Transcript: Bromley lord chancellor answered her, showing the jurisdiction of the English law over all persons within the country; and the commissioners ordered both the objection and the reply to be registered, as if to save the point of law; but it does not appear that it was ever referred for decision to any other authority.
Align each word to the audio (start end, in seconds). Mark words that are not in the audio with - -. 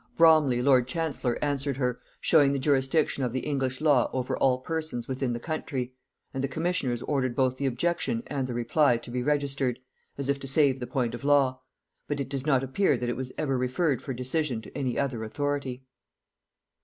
Bromley 0.17 0.63
lord 0.63 0.87
chancellor 0.87 1.37
answered 1.43 1.77
her, 1.77 1.95
showing 2.19 2.53
the 2.53 2.57
jurisdiction 2.57 3.23
of 3.23 3.33
the 3.33 3.41
English 3.41 3.81
law 3.81 4.09
over 4.13 4.35
all 4.35 4.57
persons 4.57 5.07
within 5.07 5.31
the 5.31 5.39
country; 5.39 5.93
and 6.33 6.43
the 6.43 6.47
commissioners 6.47 7.03
ordered 7.03 7.35
both 7.35 7.57
the 7.57 7.67
objection 7.67 8.23
and 8.25 8.47
the 8.47 8.55
reply 8.55 8.97
to 8.97 9.11
be 9.11 9.21
registered, 9.21 9.77
as 10.17 10.27
if 10.27 10.39
to 10.39 10.47
save 10.47 10.79
the 10.79 10.87
point 10.87 11.13
of 11.13 11.23
law; 11.23 11.59
but 12.07 12.19
it 12.19 12.29
does 12.29 12.47
not 12.47 12.63
appear 12.63 12.97
that 12.97 13.09
it 13.09 13.15
was 13.15 13.31
ever 13.37 13.55
referred 13.55 14.01
for 14.01 14.11
decision 14.11 14.59
to 14.63 14.75
any 14.75 14.97
other 14.97 15.23
authority. 15.23 15.83